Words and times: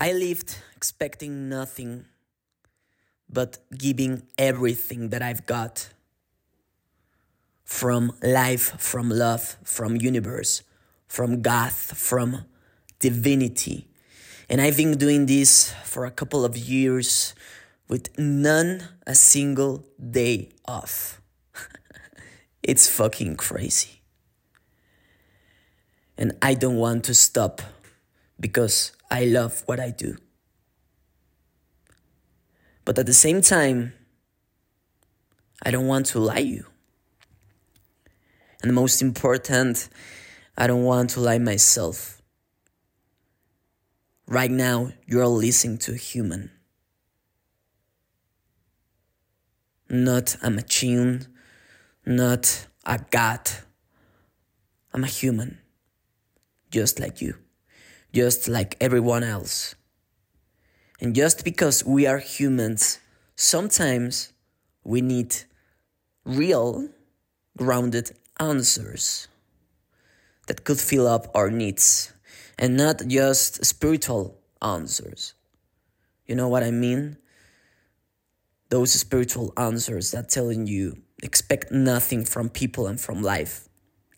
I 0.00 0.12
lived 0.12 0.56
expecting 0.74 1.50
nothing 1.50 2.06
but 3.28 3.58
giving 3.76 4.22
everything 4.38 5.10
that 5.10 5.20
I've 5.20 5.44
got 5.44 5.90
from 7.66 8.14
life, 8.22 8.80
from 8.80 9.10
love, 9.10 9.58
from 9.62 9.96
universe, 9.96 10.62
from 11.06 11.42
God, 11.42 11.72
from 11.72 12.46
divinity. 12.98 13.88
And 14.48 14.62
I've 14.62 14.78
been 14.78 14.96
doing 14.96 15.26
this 15.26 15.74
for 15.84 16.06
a 16.06 16.10
couple 16.10 16.46
of 16.46 16.56
years 16.56 17.34
with 17.86 18.18
none 18.18 18.82
a 19.06 19.14
single 19.14 19.84
day 20.00 20.48
off. 20.64 21.20
it's 22.62 22.88
fucking 22.88 23.36
crazy. 23.36 24.00
And 26.16 26.38
I 26.40 26.54
don't 26.54 26.76
want 26.76 27.04
to 27.04 27.12
stop 27.12 27.60
because 28.40 28.92
I 29.10 29.26
love 29.26 29.62
what 29.66 29.78
I 29.78 29.90
do. 29.90 30.16
But 32.84 32.98
at 32.98 33.06
the 33.06 33.14
same 33.14 33.42
time, 33.42 33.92
I 35.62 35.70
don't 35.70 35.86
want 35.86 36.06
to 36.06 36.18
lie 36.18 36.38
you. 36.38 36.64
And 38.62 38.74
most 38.74 39.02
important, 39.02 39.88
I 40.56 40.66
don't 40.66 40.84
want 40.84 41.10
to 41.10 41.20
lie 41.20 41.38
myself. 41.38 42.20
Right 44.26 44.50
now, 44.50 44.92
you're 45.06 45.26
listening 45.26 45.78
to 45.78 45.92
a 45.92 45.96
human, 45.96 46.50
not 49.88 50.36
a 50.42 50.50
machine, 50.50 51.26
not 52.06 52.66
a 52.86 53.00
god. 53.10 53.50
I'm 54.92 55.04
a 55.04 55.08
human, 55.08 55.58
just 56.70 57.00
like 57.00 57.20
you, 57.20 57.36
just 58.12 58.48
like 58.48 58.76
everyone 58.80 59.22
else. 59.22 59.74
And 61.00 61.14
just 61.14 61.44
because 61.44 61.84
we 61.84 62.06
are 62.06 62.18
humans, 62.18 62.98
sometimes 63.36 64.32
we 64.84 65.00
need 65.00 65.34
real, 66.24 66.88
grounded 67.56 68.12
answers 68.38 69.28
that 70.46 70.64
could 70.64 70.78
fill 70.78 71.06
up 71.06 71.30
our 71.34 71.50
needs 71.50 72.12
and 72.58 72.76
not 72.76 73.06
just 73.06 73.64
spiritual 73.64 74.38
answers. 74.60 75.34
You 76.26 76.34
know 76.34 76.48
what 76.48 76.62
I 76.62 76.70
mean? 76.70 77.16
Those 78.68 78.92
spiritual 78.92 79.52
answers 79.56 80.12
that 80.12 80.28
telling 80.28 80.66
you 80.66 81.02
expect 81.22 81.72
nothing 81.72 82.24
from 82.24 82.48
people 82.48 82.86
and 82.86 83.00
from 83.00 83.22
life. 83.22 83.68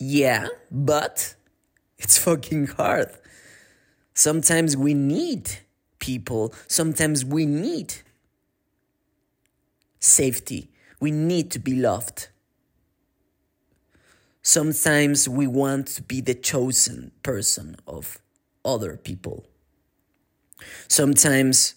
Yeah, 0.00 0.48
but 0.70 1.34
it's 1.98 2.18
fucking 2.24 2.68
hard. 2.68 3.10
Sometimes 4.18 4.76
we 4.76 4.94
need 4.94 5.48
people, 6.00 6.52
sometimes 6.66 7.24
we 7.24 7.46
need 7.46 7.94
safety. 10.00 10.72
We 10.98 11.12
need 11.12 11.52
to 11.52 11.60
be 11.60 11.76
loved. 11.76 12.26
Sometimes 14.42 15.28
we 15.28 15.46
want 15.46 15.86
to 15.86 16.02
be 16.02 16.20
the 16.20 16.34
chosen 16.34 17.12
person 17.22 17.76
of 17.86 18.18
other 18.64 18.96
people. 18.96 19.46
Sometimes 20.88 21.76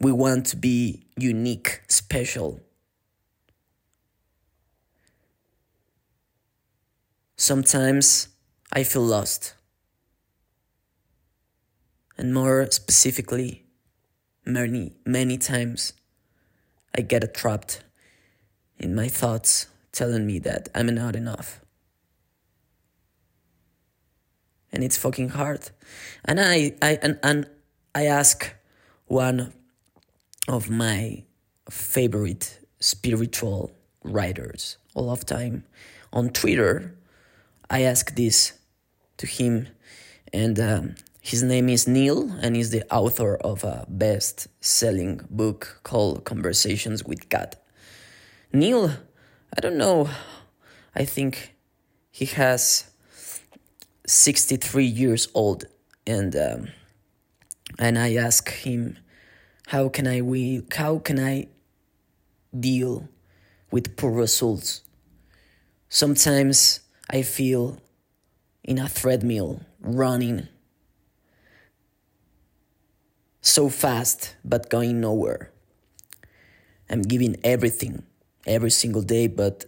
we 0.00 0.10
want 0.10 0.46
to 0.46 0.56
be 0.56 1.06
unique, 1.16 1.82
special. 1.86 2.58
Sometimes 7.36 8.30
I 8.72 8.82
feel 8.82 9.02
lost. 9.02 9.54
And 12.16 12.34
more 12.34 12.68
specifically, 12.70 13.64
many, 14.44 14.92
many 15.04 15.38
times 15.38 15.92
I 16.94 17.00
get 17.00 17.34
trapped 17.34 17.82
in 18.78 18.94
my 18.94 19.08
thoughts 19.08 19.66
telling 19.92 20.26
me 20.26 20.38
that 20.40 20.68
I'm 20.74 20.94
not 20.94 21.16
enough. 21.16 21.62
and 24.72 24.82
it's 24.82 24.96
fucking 24.96 25.30
hard. 25.30 25.70
And 26.24 26.40
I, 26.40 26.74
I 26.80 26.98
and, 27.02 27.18
and 27.22 27.46
I 27.94 28.06
ask 28.06 28.54
one 29.06 29.52
of 30.48 30.70
my 30.70 31.24
favorite 31.70 32.58
spiritual 32.80 33.72
writers 34.02 34.78
all 34.94 35.10
of 35.10 35.26
time 35.26 35.64
on 36.12 36.30
Twitter. 36.30 36.94
I 37.68 37.82
ask 37.82 38.14
this 38.14 38.54
to 39.18 39.26
him, 39.26 39.68
and 40.32 40.58
um, 40.58 40.94
his 41.24 41.40
name 41.40 41.68
is 41.68 41.86
Neil, 41.86 42.32
and 42.42 42.56
he's 42.56 42.70
the 42.70 42.82
author 42.92 43.36
of 43.36 43.62
a 43.62 43.86
best-selling 43.88 45.20
book 45.30 45.78
called 45.84 46.24
Conversations 46.24 47.04
with 47.04 47.28
God. 47.28 47.54
Neil, 48.52 48.90
I 49.56 49.60
don't 49.60 49.78
know. 49.78 50.10
I 50.96 51.04
think 51.04 51.54
he 52.10 52.24
has 52.24 52.90
63 54.04 54.84
years 54.84 55.28
old 55.32 55.66
and 56.08 56.34
um, 56.34 56.68
and 57.78 57.96
I 57.96 58.16
ask 58.16 58.50
him 58.50 58.98
how 59.68 59.88
can 59.88 60.08
I 60.08 60.22
we 60.22 60.62
how 60.74 60.98
can 60.98 61.20
I 61.20 61.46
deal 62.58 63.08
with 63.70 63.96
poor 63.96 64.10
results 64.10 64.82
sometimes 65.88 66.80
I 67.08 67.22
feel 67.22 67.78
in 68.64 68.78
a 68.78 68.88
treadmill 68.88 69.60
running 69.80 70.48
so 73.52 73.68
fast 73.68 74.34
but 74.42 74.70
going 74.70 74.98
nowhere. 74.98 75.52
I'm 76.88 77.02
giving 77.02 77.36
everything 77.44 78.04
every 78.46 78.70
single 78.70 79.02
day 79.02 79.26
but 79.26 79.66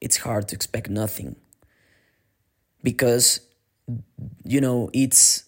it's 0.00 0.18
hard 0.18 0.48
to 0.48 0.56
expect 0.56 0.90
nothing. 0.90 1.36
Because 2.82 3.40
you 4.44 4.60
know 4.60 4.90
it's 4.92 5.44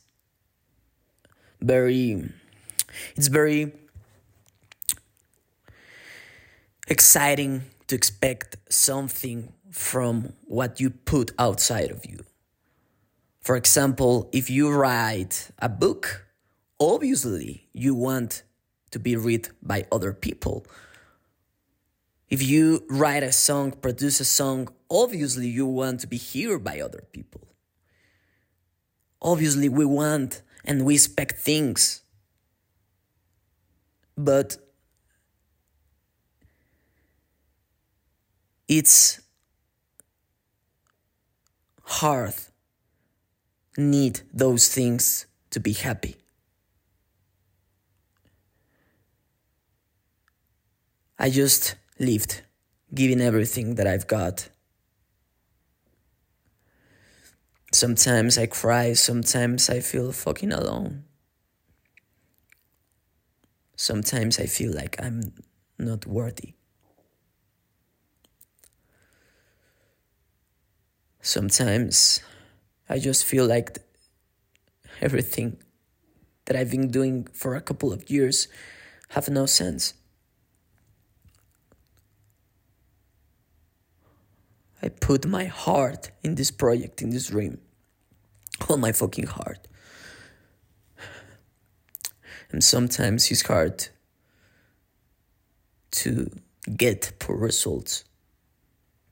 very 1.60 2.31
it's 3.16 3.26
very 3.26 3.72
exciting 6.87 7.62
to 7.88 7.97
expect 7.97 8.56
something 8.69 9.53
from 9.72 10.32
what 10.44 10.78
you 10.78 10.91
put 10.91 11.32
outside 11.41 11.91
of 11.91 12.06
you. 12.06 12.20
For 13.41 13.56
example 13.56 14.31
if 14.32 14.49
you 14.49 14.70
write 14.70 15.50
a 15.59 15.69
book 15.69 16.30
obviously 16.81 17.69
you 17.73 17.95
want 17.95 18.43
to 18.91 18.99
be 18.99 19.15
read 19.15 19.49
by 19.63 19.87
other 19.93 20.13
people 20.13 20.67
if 22.31 22.41
you 22.41 22.85
write 22.89 23.25
a 23.25 23.33
song, 23.33 23.73
produce 23.73 24.21
a 24.21 24.25
song, 24.25 24.69
obviously 24.89 25.49
you 25.49 25.67
want 25.67 26.01
to 26.01 26.07
be 26.07 26.17
heard 26.17 26.63
by 26.63 26.81
other 26.81 27.03
people. 27.13 27.49
Obviously, 29.21 29.69
we 29.69 29.85
want 29.85 30.43
and 30.65 30.85
we 30.85 30.95
expect 30.95 31.41
things. 31.41 32.03
But 34.17 34.57
it's 38.69 39.21
hard 41.83 42.35
need 43.77 44.21
those 44.33 44.69
things 44.69 45.27
to 45.51 45.59
be 45.59 45.73
happy. 45.73 46.19
I 51.22 51.28
just 51.28 51.75
lived, 51.98 52.41
giving 52.94 53.20
everything 53.20 53.75
that 53.75 53.86
I've 53.86 54.06
got. 54.06 54.48
Sometimes 57.75 58.38
I 58.38 58.47
cry, 58.47 58.94
sometimes 58.94 59.69
I 59.69 59.81
feel 59.81 60.12
fucking 60.12 60.50
alone. 60.50 61.04
Sometimes 63.76 64.40
I 64.40 64.46
feel 64.46 64.72
like 64.72 64.96
I'm 64.99 65.34
not 65.78 66.06
worthy. 66.06 66.55
Sometimes 71.20 72.20
I 72.88 72.99
just 72.99 73.26
feel 73.26 73.44
like 73.44 73.78
everything 75.02 75.58
that 76.46 76.56
I've 76.56 76.70
been 76.70 76.90
doing 76.90 77.26
for 77.34 77.56
a 77.56 77.61
couple 77.61 77.93
of 77.93 78.08
years 78.08 78.49
have 79.11 79.28
no 79.28 79.44
sense. 79.44 80.00
I 84.82 84.88
put 84.88 85.27
my 85.27 85.44
heart 85.44 86.11
in 86.23 86.35
this 86.37 86.50
project, 86.50 87.03
in 87.03 87.11
this 87.11 87.29
dream. 87.29 87.59
All 88.69 88.77
my 88.77 88.93
fucking 88.93 89.27
heart. 89.27 89.69
And 92.50 92.65
sometimes 92.65 93.31
it's 93.31 93.43
hard 93.43 93.88
to 95.93 96.31
get 96.77 97.12
poor 97.19 97.37
results. 97.37 98.05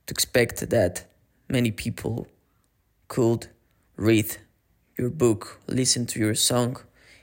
To 0.07 0.13
expect 0.13 0.71
that 0.71 1.05
many 1.49 1.71
people 1.71 2.27
could 3.09 3.49
read 3.97 4.39
your 4.97 5.11
book, 5.11 5.61
listen 5.67 6.07
to 6.07 6.19
your 6.19 6.35
song, 6.35 6.79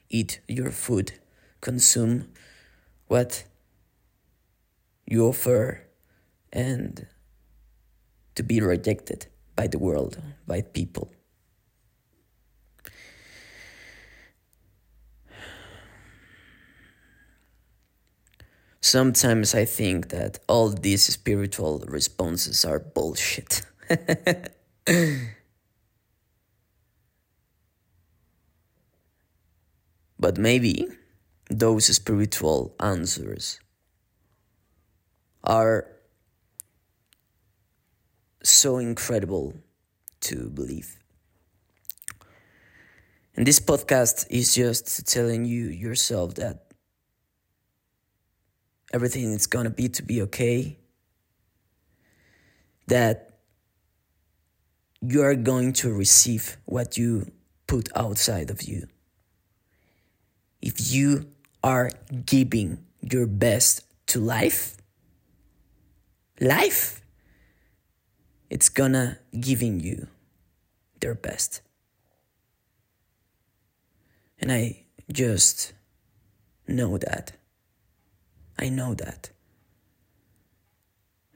eat 0.10 0.40
your 0.48 0.72
food, 0.72 1.14
consume 1.62 2.28
what 3.08 3.44
you 5.06 5.26
offer, 5.28 5.82
and 6.54 7.08
to 8.36 8.44
be 8.44 8.62
rejected 8.62 9.28
by 9.56 9.68
the 9.68 9.80
world, 9.80 10.22
by 10.46 10.62
people. 10.62 11.12
Sometimes 18.82 19.56
I 19.56 19.66
think 19.66 20.10
that 20.10 20.38
all 20.48 20.70
these 20.70 21.02
spiritual 21.02 21.84
responses 21.88 22.64
are 22.64 22.80
bullshit. 22.80 23.64
but 30.20 30.38
maybe 30.38 30.88
those 31.50 31.86
spiritual 31.88 32.76
answers 32.80 33.60
are 35.44 35.95
so 38.50 38.78
incredible 38.78 39.54
to 40.22 40.50
believe. 40.50 41.00
And 43.36 43.46
this 43.46 43.60
podcast 43.60 44.28
is 44.30 44.56
just 44.56 45.08
telling 45.08 45.46
you 45.46 45.66
yourself 45.66 46.36
that 46.36 46.66
everything 48.94 49.34
is 49.34 49.48
gonna 49.48 49.70
be 49.70 49.90
to 49.90 50.04
be 50.04 50.22
okay. 50.24 50.78
That 52.88 53.40
you 55.02 55.22
are 55.22 55.36
going 55.36 55.74
to 55.74 55.94
receive 55.94 56.58
what 56.66 56.98
you 56.98 57.32
put 57.68 57.90
outside 57.96 58.50
of 58.50 58.64
you. 58.64 58.88
If 60.62 60.92
you 60.94 61.26
are 61.64 61.92
giving 62.26 62.86
your 63.02 63.28
best 63.28 63.82
to 64.08 64.20
life, 64.20 64.78
life, 66.40 67.02
it's 68.50 68.70
gonna 68.70 69.20
giving 69.40 69.80
you 69.80 70.08
their 71.00 71.16
best. 71.16 71.62
And 74.40 74.52
I 74.52 74.86
just 75.12 75.74
know 76.68 76.98
that. 76.98 77.34
I 78.58 78.70
know 78.70 78.94
that. 78.96 79.30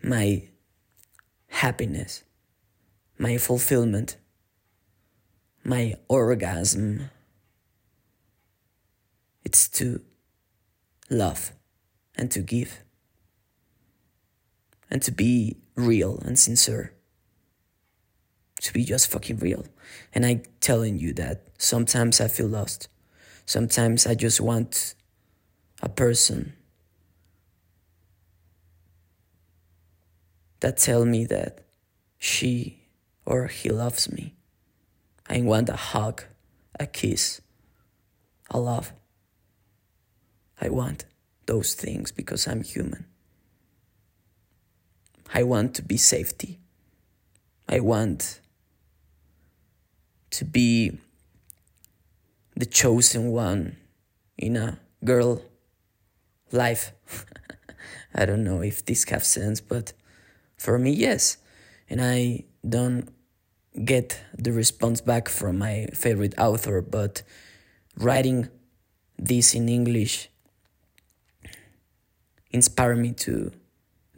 My 0.01 0.49
happiness, 1.47 2.23
my 3.17 3.37
fulfillment, 3.37 4.17
my 5.63 5.95
orgasm, 6.07 7.09
it's 9.43 9.67
to 9.69 10.01
love 11.09 11.51
and 12.15 12.31
to 12.31 12.39
give 12.41 12.83
and 14.89 15.01
to 15.01 15.11
be 15.11 15.57
real 15.75 16.19
and 16.25 16.37
sincere. 16.37 16.93
To 18.61 18.73
be 18.73 18.83
just 18.83 19.09
fucking 19.09 19.37
real. 19.37 19.65
And 20.13 20.25
I'm 20.25 20.43
telling 20.59 20.99
you 20.99 21.13
that 21.13 21.43
sometimes 21.57 22.19
I 22.19 22.27
feel 22.27 22.47
lost. 22.47 22.89
Sometimes 23.45 24.05
I 24.05 24.15
just 24.15 24.41
want 24.41 24.95
a 25.81 25.89
person 25.89 26.53
that 30.59 30.77
tell 30.77 31.05
me 31.05 31.25
that 31.25 31.65
she 32.17 32.83
or 33.25 33.47
he 33.47 33.69
loves 33.69 34.11
me. 34.11 34.35
I 35.29 35.41
want 35.41 35.69
a 35.69 35.75
hug, 35.75 36.23
a 36.79 36.85
kiss, 36.85 37.41
a 38.49 38.59
love. 38.59 38.91
I 40.59 40.69
want 40.69 41.05
those 41.45 41.73
things 41.73 42.11
because 42.11 42.47
I'm 42.47 42.63
human. 42.63 43.05
I 45.33 45.43
want 45.43 45.75
to 45.75 45.83
be 45.83 45.97
safety. 45.97 46.59
I 47.67 47.79
want 47.79 48.41
to 50.31 50.45
be 50.45 50.97
the 52.55 52.65
chosen 52.65 53.31
one 53.31 53.77
in 54.37 54.55
a 54.57 54.79
girl 55.03 55.41
life. 56.51 56.93
I 58.13 58.25
don't 58.25 58.43
know 58.43 58.61
if 58.61 58.85
this 58.85 59.03
has 59.09 59.27
sense, 59.27 59.61
but 59.61 59.93
for 60.57 60.77
me, 60.77 60.91
yes. 60.91 61.37
And 61.89 62.01
I 62.01 62.45
don't 62.67 63.09
get 63.85 64.19
the 64.37 64.51
response 64.51 65.01
back 65.01 65.29
from 65.29 65.57
my 65.57 65.87
favorite 65.93 66.37
author, 66.37 66.81
but 66.81 67.23
writing 67.97 68.49
this 69.17 69.53
in 69.53 69.69
English 69.69 70.29
inspired 72.51 72.97
me 72.97 73.11
to 73.13 73.51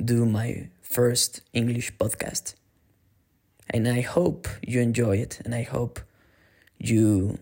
do 0.03 0.25
my 0.25 0.69
first 0.81 1.41
English 1.53 1.95
podcast. 1.97 2.55
And 3.73 3.87
I 3.87 4.01
hope 4.01 4.49
you 4.61 4.81
enjoy 4.81 5.17
it 5.17 5.39
and 5.45 5.55
I 5.55 5.63
hope 5.63 6.01
you 6.77 7.39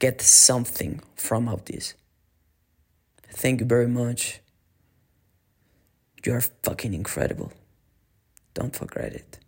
get 0.00 0.22
something 0.22 1.02
from 1.14 1.48
all 1.48 1.60
this. 1.64 1.94
Thank 3.28 3.60
you 3.60 3.66
very 3.66 3.86
much. 3.86 4.40
You're 6.24 6.40
fucking 6.40 6.94
incredible. 6.94 7.52
Don't 8.54 8.74
forget 8.74 9.12
it. 9.12 9.38